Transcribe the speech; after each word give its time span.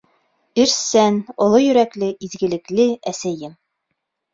Эшсән, 0.63 1.21
оло 1.47 1.61
йөрәкле, 1.67 2.13
изгелекле 2.31 2.91
әсәйем! 3.17 3.59